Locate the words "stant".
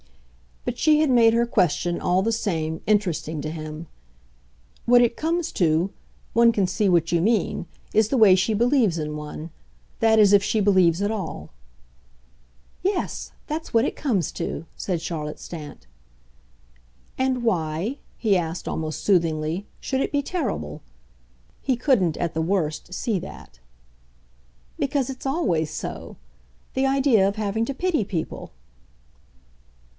15.39-15.85